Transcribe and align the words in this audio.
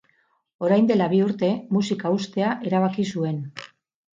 Orain 0.67 0.87
dela 0.91 1.09
bi 1.11 1.19
urte, 1.25 1.49
musika 1.77 2.15
uztea 2.17 2.51
erabaki 2.71 3.07
zuen. 3.13 3.39